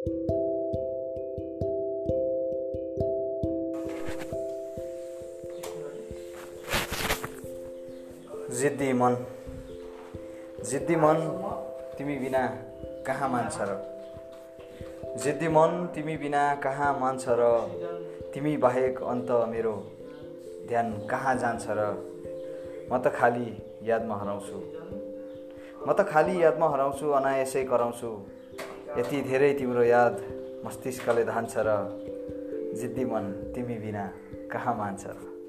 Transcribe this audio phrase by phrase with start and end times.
[0.00, 0.18] जिद्दी
[8.92, 9.16] मन।
[10.64, 11.14] जिद्दी मन
[11.98, 12.46] तिमी बिना
[13.06, 13.76] कहाँ मान्छ र?
[15.24, 17.60] जिद्दी मन तिमी बिना कहाँ मान्छ र?
[18.34, 19.72] तिमी बाहेक अन्त मेरो
[20.68, 21.92] ध्यान कहाँ जान्छ र?
[22.92, 24.56] म त खालि यादमा हराउँछु।
[25.88, 28.40] म त खालि यादमा हराउँछु अनायसै कराउँछु।
[28.98, 30.14] यति धेरै तिम्रो याद
[30.66, 31.70] मस्तिष्कले धान्छ र
[32.74, 34.04] जिद्दी मन तिमी बिना
[34.50, 35.06] कहाँ मान्छ?
[35.06, 35.39] र